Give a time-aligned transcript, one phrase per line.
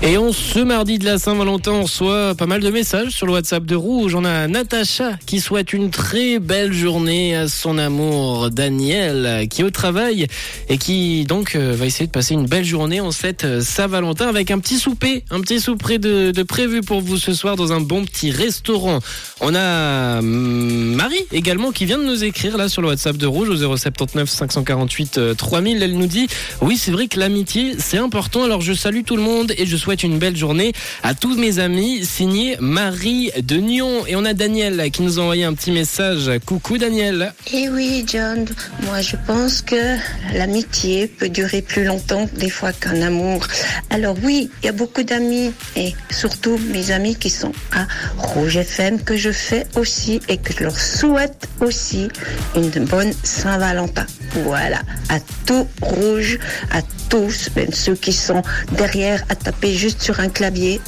[0.00, 3.32] Et on ce mardi de la Saint-Valentin, on reçoit pas mal de messages sur le
[3.32, 4.14] WhatsApp de Rouge.
[4.14, 9.64] On a Natacha qui souhaite une très belle journée à son amour Daniel qui est
[9.64, 10.28] au travail
[10.68, 14.28] et qui donc euh, va essayer de passer une belle journée en cette euh, Saint-Valentin
[14.28, 17.80] avec un petit souper, un petit souper de, prévu pour vous ce soir dans un
[17.80, 19.00] bon petit restaurant.
[19.40, 23.26] On a hum, Marie également qui vient de nous écrire là sur le WhatsApp de
[23.26, 25.82] Rouge au 079 548 euh, 3000.
[25.82, 26.28] Elle nous dit
[26.60, 29.76] oui c'est vrai que l'amitié c'est important alors je salue tout le monde et je
[29.76, 32.04] souhaite une belle journée à tous mes amis.
[32.04, 34.06] Signé Marie de Nyon.
[34.06, 36.30] Et on a Daniel qui nous a envoyé un petit message.
[36.44, 37.32] Coucou Daniel.
[37.52, 38.44] Eh oui, John,
[38.84, 39.96] moi je pense que
[40.34, 43.46] l'amitié peut durer plus longtemps des fois qu'un amour.
[43.90, 47.86] Alors oui, il y a beaucoup d'amis et surtout mes amis qui sont à
[48.18, 52.08] Rouge FM que je fais aussi et que je leur souhaite aussi
[52.54, 54.06] une bonne Saint-Valentin.
[54.44, 56.38] Voilà, à tout Rouge,
[56.70, 60.80] à tous, même ceux qui sont derrière à taper juste sur un clavier.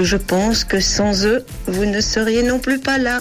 [0.00, 3.20] Je pense que sans eux, vous ne seriez non plus pas là.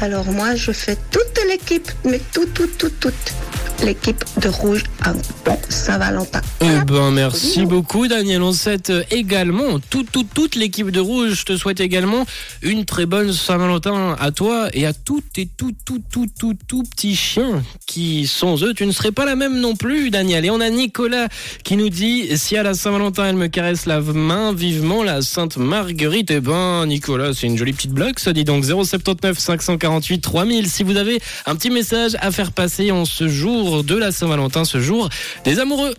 [0.00, 3.34] Alors moi, je fais toute l'équipe, mais tout, tout, tout, toute
[3.84, 5.12] l'équipe de Rouge un
[5.44, 6.40] bon Saint-Valentin.
[6.60, 8.42] Eh ben, merci beaucoup Daniel.
[8.42, 12.26] On souhaite également, toute, toute, toute l'équipe de Rouge, te souhaite également
[12.62, 16.82] une très bonne Saint-Valentin à toi et à tous tes tout, tout, tout, tout, tout
[16.82, 20.44] petits chiens qui, sans eux, tu ne serais pas la même non plus, Daniel.
[20.44, 21.28] Et on a Nicolas
[21.64, 25.56] qui nous dit, si à la Saint-Valentin, elle me caresse la main vivement, la Sainte
[25.56, 30.68] Marguerite, eh ben, Nicolas, c'est une jolie petite blague, ça dit donc 079 548 3000.
[30.68, 34.64] Si vous avez un petit message à faire passer en ce jour de la Saint-Valentin,
[34.64, 35.08] ce jour
[35.44, 35.94] des amoureux.